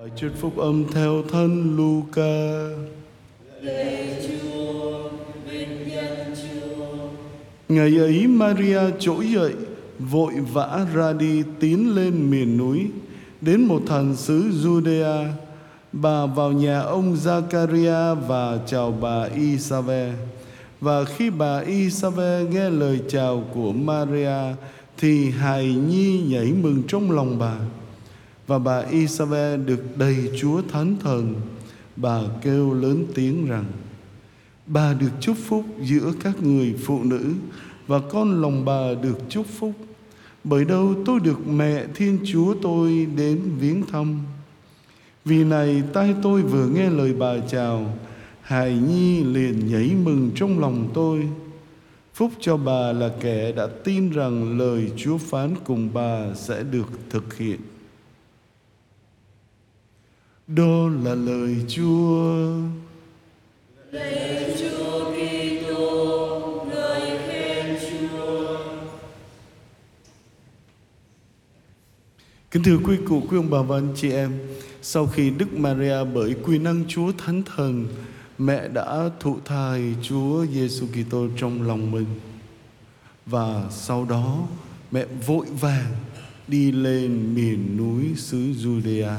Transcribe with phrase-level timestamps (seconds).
[0.00, 2.32] Bài chuyên phúc âm theo thân Luca.
[7.68, 9.52] Ngày ấy Maria trỗi dậy,
[9.98, 12.86] vội vã ra đi tiến lên miền núi,
[13.40, 15.26] đến một thành xứ Judea.
[15.92, 20.12] Bà vào nhà ông Zakaria và chào bà Isabe.
[20.80, 24.54] Và khi bà Isabe nghe lời chào của Maria,
[24.98, 27.56] thì hài nhi nhảy mừng trong lòng bà.
[28.50, 31.34] Và bà Isabel được đầy Chúa Thánh Thần.
[31.96, 33.64] Bà kêu lớn tiếng rằng,
[34.66, 37.32] Bà được chúc phúc giữa các người phụ nữ
[37.86, 39.72] và con lòng bà được chúc phúc.
[40.44, 44.18] Bởi đâu tôi được mẹ Thiên Chúa tôi đến viếng thăm.
[45.24, 47.98] Vì này tai tôi vừa nghe lời bà chào,
[48.42, 51.28] hài nhi liền nhảy mừng trong lòng tôi.
[52.14, 56.88] Phúc cho bà là kẻ đã tin rằng lời Chúa phán cùng bà sẽ được
[57.10, 57.60] thực hiện.
[60.54, 62.52] Đó là lời Chúa.
[63.90, 68.58] Lời chúa Kitô, lời khen chúa.
[72.50, 74.32] Kính thưa quý cụ, quý ông bà và anh chị em,
[74.82, 77.86] sau khi Đức Maria bởi quy năng Chúa Thánh Thần,
[78.38, 82.06] mẹ đã thụ thai Chúa Giêsu Kitô trong lòng mình.
[83.26, 84.48] Và sau đó
[84.90, 85.92] mẹ vội vàng
[86.48, 89.16] đi lên miền núi xứ Judea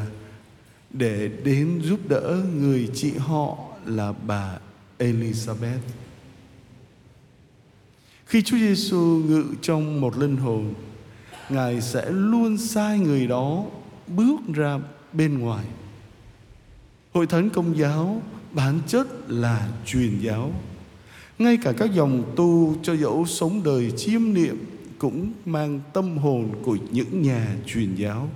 [0.93, 4.59] để đến giúp đỡ người chị họ là bà
[4.99, 5.79] Elizabeth.
[8.25, 10.73] Khi Chúa Giêsu ngự trong một linh hồn,
[11.51, 13.65] Ngài sẽ luôn sai người đó
[14.07, 14.79] bước ra
[15.13, 15.65] bên ngoài.
[17.13, 20.51] Hội thánh công giáo bản chất là truyền giáo.
[21.39, 24.65] Ngay cả các dòng tu cho dẫu sống đời chiêm niệm
[24.97, 28.29] cũng mang tâm hồn của những nhà truyền giáo.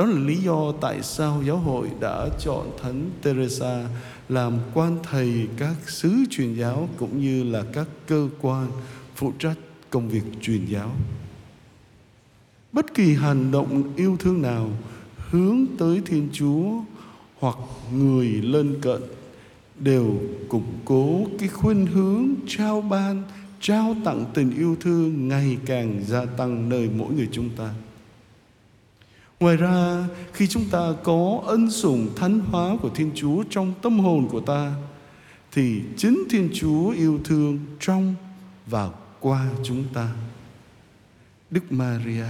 [0.00, 3.88] Đó là lý do tại sao giáo hội đã chọn Thánh Teresa
[4.28, 8.66] làm quan thầy các sứ truyền giáo cũng như là các cơ quan
[9.14, 9.56] phụ trách
[9.90, 10.90] công việc truyền giáo.
[12.72, 14.70] Bất kỳ hành động yêu thương nào
[15.30, 16.70] hướng tới Thiên Chúa
[17.38, 17.56] hoặc
[17.92, 19.02] người lân cận
[19.78, 20.14] đều
[20.48, 23.22] củng cố cái khuynh hướng trao ban,
[23.60, 27.74] trao tặng tình yêu thương ngày càng gia tăng nơi mỗi người chúng ta.
[29.40, 33.98] Ngoài ra, khi chúng ta có ân sủng thánh hóa của Thiên Chúa trong tâm
[33.98, 34.72] hồn của ta,
[35.52, 38.14] thì chính Thiên Chúa yêu thương trong
[38.66, 38.90] và
[39.20, 40.08] qua chúng ta.
[41.50, 42.26] Đức Maria,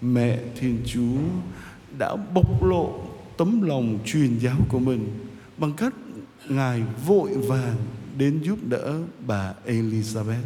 [0.00, 1.18] mẹ Thiên Chúa
[1.98, 3.00] đã bộc lộ
[3.36, 5.08] tấm lòng truyền giáo của mình
[5.58, 5.94] bằng cách
[6.48, 7.76] Ngài vội vàng
[8.18, 10.42] đến giúp đỡ bà Elizabeth.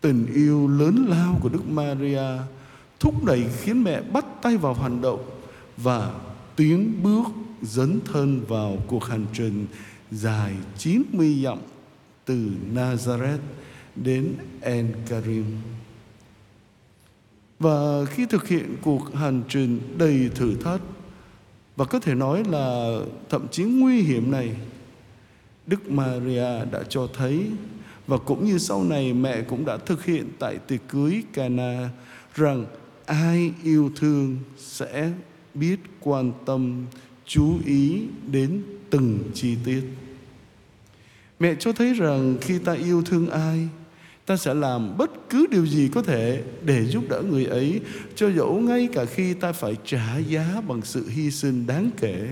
[0.00, 2.28] Tình yêu lớn lao của Đức Maria
[3.00, 5.24] thúc đẩy khiến mẹ bắt tay vào hành động
[5.76, 6.14] và
[6.56, 7.26] tiến bước
[7.62, 9.66] dấn thân vào cuộc hành trình
[10.10, 11.58] dài 90 dặm
[12.24, 13.38] từ Nazareth
[13.96, 15.44] đến En Karim.
[17.58, 20.80] Và khi thực hiện cuộc hành trình đầy thử thách
[21.76, 24.56] và có thể nói là thậm chí nguy hiểm này,
[25.66, 27.46] Đức Maria đã cho thấy
[28.06, 31.88] và cũng như sau này mẹ cũng đã thực hiện tại tiệc cưới Cana
[32.34, 32.66] rằng
[33.10, 35.12] ai yêu thương sẽ
[35.54, 36.86] biết quan tâm,
[37.26, 39.82] chú ý đến từng chi tiết.
[41.40, 43.68] Mẹ cho thấy rằng khi ta yêu thương ai,
[44.26, 47.80] ta sẽ làm bất cứ điều gì có thể để giúp đỡ người ấy,
[48.14, 52.28] cho dẫu ngay cả khi ta phải trả giá bằng sự hy sinh đáng kể.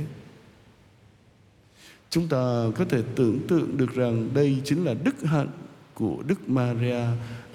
[2.11, 5.49] Chúng ta có thể tưởng tượng được rằng đây chính là đức hạnh
[5.95, 7.05] của đức maria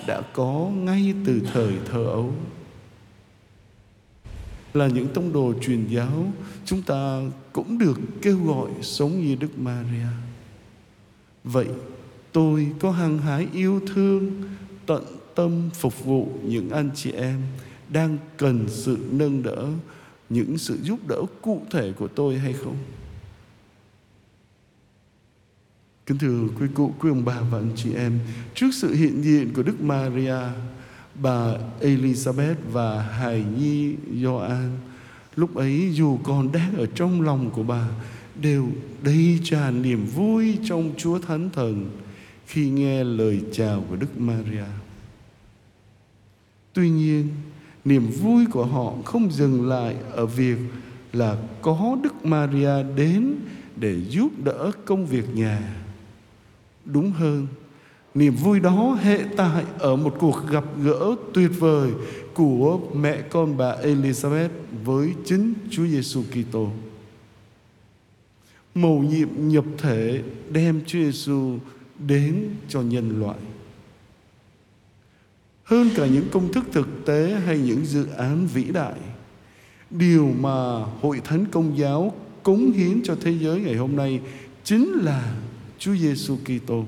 [0.07, 2.33] đã có ngay từ thời thơ ấu
[4.73, 6.33] là những tông đồ truyền giáo
[6.65, 7.21] chúng ta
[7.53, 10.07] cũng được kêu gọi sống như Đức Maria.
[11.43, 11.67] Vậy
[12.31, 14.43] tôi có hăng hái yêu thương,
[14.85, 15.03] tận
[15.35, 17.41] tâm phục vụ những anh chị em
[17.89, 19.67] đang cần sự nâng đỡ,
[20.29, 22.77] những sự giúp đỡ cụ thể của tôi hay không?
[26.05, 28.19] Kính thưa quý cụ, quý ông bà và anh chị em,
[28.55, 30.37] trước sự hiện diện của Đức Maria,
[31.15, 34.71] bà Elizabeth và hài nhi Gioan
[35.35, 37.87] lúc ấy dù còn đang ở trong lòng của bà
[38.41, 38.67] đều
[39.03, 41.91] đầy tràn niềm vui trong Chúa Thánh Thần
[42.45, 44.63] khi nghe lời chào của Đức Maria.
[46.73, 47.27] Tuy nhiên,
[47.85, 50.57] niềm vui của họ không dừng lại ở việc
[51.13, 53.35] là có Đức Maria đến
[53.75, 55.75] để giúp đỡ công việc nhà.
[56.85, 57.47] Đúng hơn,
[58.15, 61.91] Niềm vui đó hệ tại ở một cuộc gặp gỡ tuyệt vời
[62.33, 64.49] của mẹ con bà Elizabeth
[64.85, 66.69] với chính Chúa Giêsu Kitô.
[68.75, 71.57] Mầu nhiệm nhập thể đem Chúa Giêsu
[72.07, 73.37] đến cho nhân loại.
[75.63, 78.99] Hơn cả những công thức thực tế hay những dự án vĩ đại,
[79.89, 82.13] điều mà Hội Thánh Công giáo
[82.43, 84.21] cống hiến cho thế giới ngày hôm nay
[84.63, 85.35] chính là
[85.79, 86.85] Chúa Giêsu Kitô.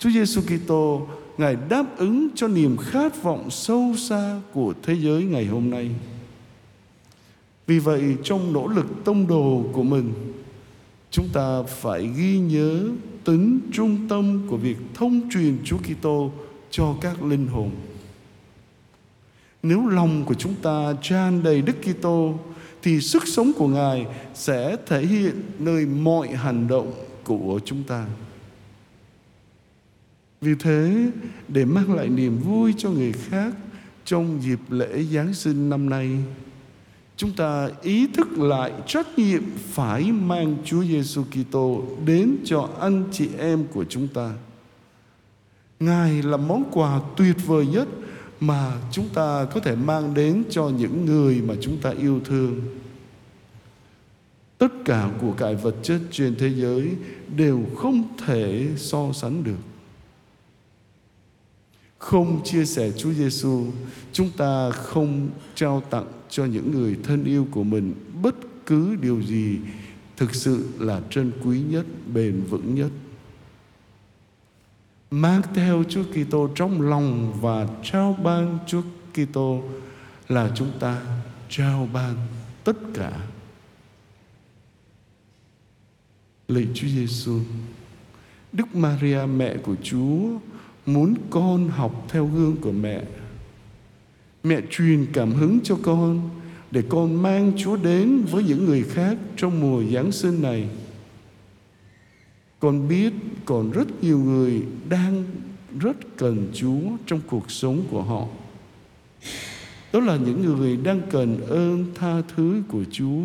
[0.00, 1.06] Chúa Giêsu Kitô
[1.38, 5.90] Ngài đáp ứng cho niềm khát vọng sâu xa của thế giới ngày hôm nay.
[7.66, 10.12] Vì vậy trong nỗ lực tông đồ của mình,
[11.10, 12.88] chúng ta phải ghi nhớ
[13.24, 16.30] tính trung tâm của việc thông truyền Chúa Kitô
[16.70, 17.70] cho các linh hồn.
[19.62, 22.34] Nếu lòng của chúng ta tràn đầy Đức Kitô
[22.82, 26.92] thì sức sống của Ngài sẽ thể hiện nơi mọi hành động
[27.24, 28.06] của chúng ta.
[30.40, 31.10] Vì thế,
[31.48, 33.54] để mang lại niềm vui cho người khác
[34.04, 36.10] trong dịp lễ Giáng sinh năm nay,
[37.16, 43.04] chúng ta ý thức lại trách nhiệm phải mang Chúa Giêsu Kitô đến cho anh
[43.12, 44.32] chị em của chúng ta.
[45.80, 47.88] Ngài là món quà tuyệt vời nhất
[48.40, 52.60] mà chúng ta có thể mang đến cho những người mà chúng ta yêu thương.
[54.58, 56.90] Tất cả của cải vật chất trên thế giới
[57.36, 59.58] đều không thể so sánh được
[62.00, 63.66] không chia sẻ Chúa Giêsu,
[64.12, 68.34] chúng ta không trao tặng cho những người thân yêu của mình bất
[68.66, 69.58] cứ điều gì
[70.16, 72.90] thực sự là trân quý nhất, bền vững nhất.
[75.10, 78.82] Mang theo Chúa Kitô trong lòng và trao ban Chúa
[79.12, 79.62] Kitô
[80.28, 81.02] là chúng ta
[81.48, 82.14] trao ban
[82.64, 83.26] tất cả.
[86.48, 87.40] Lạy Chúa Giêsu,
[88.52, 90.38] Đức Maria mẹ của Chúa
[90.92, 93.02] muốn con học theo gương của mẹ.
[94.42, 96.30] Mẹ truyền cảm hứng cho con
[96.70, 100.68] để con mang chúa đến với những người khác trong mùa giáng sinh này.
[102.60, 103.12] Con biết
[103.44, 105.24] còn rất nhiều người đang
[105.80, 108.26] rất cần chúa trong cuộc sống của họ.
[109.92, 113.22] Đó là những người đang cần ơn tha thứ của chúa.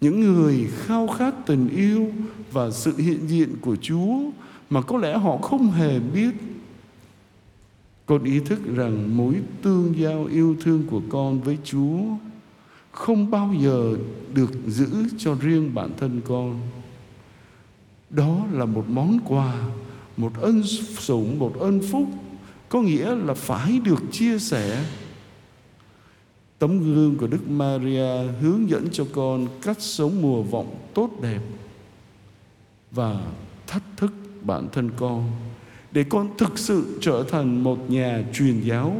[0.00, 2.12] Những người khao khát tình yêu
[2.52, 4.20] và sự hiện diện của chúa
[4.70, 6.30] mà có lẽ họ không hề biết.
[8.06, 12.00] Con ý thức rằng mối tương giao yêu thương của con với chúa
[12.90, 13.96] không bao giờ
[14.34, 14.88] được giữ
[15.18, 16.60] cho riêng bản thân con.
[18.10, 19.54] Đó là một món quà,
[20.16, 20.62] một ân
[20.98, 22.08] sủng, một ân phúc,
[22.68, 24.84] có nghĩa là phải được chia sẻ.
[26.58, 31.40] Tấm gương của đức maria hướng dẫn cho con cách sống mùa vọng tốt đẹp
[32.90, 33.20] và
[33.66, 35.30] thách thức bản thân con
[35.92, 38.96] để con thực sự trở thành một nhà truyền giáo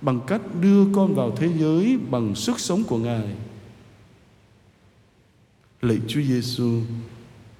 [0.00, 3.28] bằng cách đưa con vào thế giới bằng sức sống của Ngài.
[5.82, 6.80] Lạy Chúa Giêsu,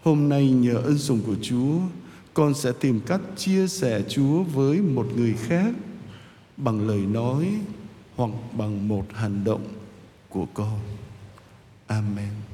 [0.03, 1.79] hôm nay nhờ ân sủng của Chúa,
[2.35, 5.75] con sẽ tìm cách chia sẻ Chúa với một người khác
[6.57, 7.49] bằng lời nói
[8.17, 9.65] hoặc bằng một hành động
[10.29, 10.79] của con.
[11.87, 12.54] Amen.